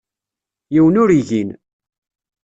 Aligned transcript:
Yiwen 0.73 0.99
ur 1.01 1.09
igin. 1.19 1.49